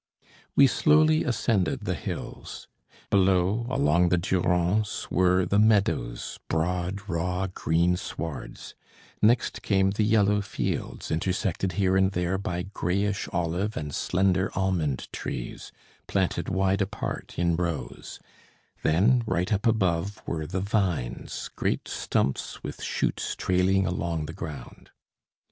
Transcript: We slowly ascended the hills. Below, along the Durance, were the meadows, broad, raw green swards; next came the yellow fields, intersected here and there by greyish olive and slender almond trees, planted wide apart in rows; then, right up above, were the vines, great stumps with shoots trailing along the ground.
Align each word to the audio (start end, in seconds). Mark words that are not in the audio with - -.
We 0.55 0.65
slowly 0.65 1.23
ascended 1.23 1.81
the 1.81 1.93
hills. 1.93 2.67
Below, 3.11 3.67
along 3.69 4.09
the 4.09 4.17
Durance, 4.17 5.11
were 5.11 5.45
the 5.45 5.59
meadows, 5.59 6.39
broad, 6.47 7.07
raw 7.07 7.45
green 7.45 7.95
swards; 7.97 8.73
next 9.21 9.61
came 9.61 9.91
the 9.91 10.03
yellow 10.03 10.41
fields, 10.41 11.11
intersected 11.11 11.73
here 11.73 11.95
and 11.95 12.13
there 12.13 12.39
by 12.39 12.63
greyish 12.63 13.29
olive 13.31 13.77
and 13.77 13.93
slender 13.93 14.49
almond 14.55 15.07
trees, 15.13 15.71
planted 16.07 16.49
wide 16.49 16.81
apart 16.81 17.37
in 17.37 17.55
rows; 17.55 18.19
then, 18.81 19.23
right 19.27 19.53
up 19.53 19.67
above, 19.67 20.23
were 20.25 20.47
the 20.47 20.61
vines, 20.61 21.51
great 21.55 21.87
stumps 21.87 22.63
with 22.63 22.81
shoots 22.81 23.35
trailing 23.35 23.85
along 23.85 24.25
the 24.25 24.33
ground. 24.33 24.89